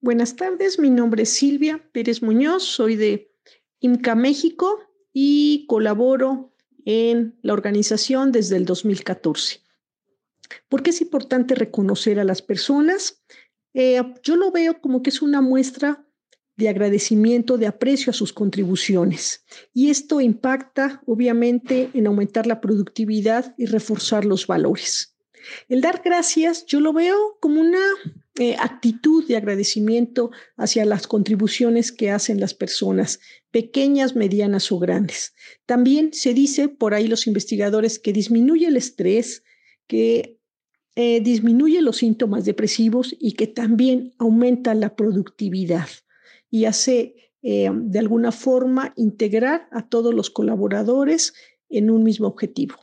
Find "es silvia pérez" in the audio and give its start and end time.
1.22-2.22